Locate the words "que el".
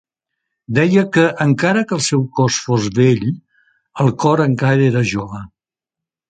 1.91-2.01